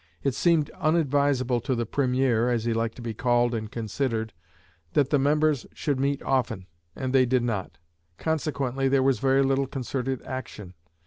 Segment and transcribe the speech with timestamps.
[0.23, 4.33] It seemed unadvisable to the Premier as he liked to be called and considered
[4.93, 7.77] that the members should meet often, and they did not.
[8.17, 10.73] Consequently there was very little concerted action.